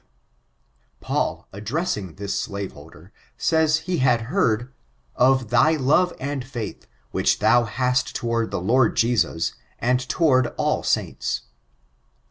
—Philemon 0.99 1.01
5; 1.01 1.01
Pau], 1.01 1.45
addressing 1.53 2.15
this 2.15 2.33
slave 2.33 2.71
holder, 2.71 3.13
says 3.37 3.81
he 3.81 3.97
had 3.99 4.21
heard 4.33 4.61
^ 4.61 4.67
of 5.15 5.51
th 5.51 5.77
j 5.77 5.77
love 5.77 6.11
and 6.19 6.43
faith, 6.43 6.87
which 7.11 7.37
thou 7.37 7.65
hast 7.65 8.15
toward 8.15 8.49
the 8.49 8.59
Lord 8.59 8.95
Jesus, 8.95 9.53
and 9.79 9.99
toward 10.09 10.47
all 10.57 10.81
saints.' 10.81 11.41